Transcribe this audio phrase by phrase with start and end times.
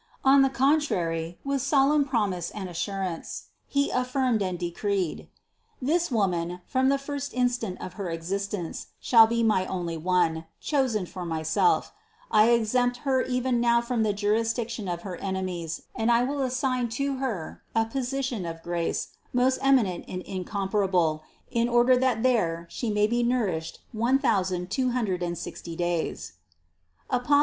[0.25, 5.27] On the contrary, with solemn promise and assurance He affirmed and decreed:
[5.79, 10.45] "This Woman, from the first in stant of her existence, shall be my only One,
[10.59, 11.93] chosen for Myself;
[12.31, 16.89] I exempt Her even now from the jurisdiction of her enemies and I will assign
[16.97, 21.21] to Her a position of THE CONCEPTION 103 grace most eminent and incomparable,
[21.51, 26.33] in order that there She may be nourished one thousand two hundred and sixty days"
[27.11, 27.39] (Apos.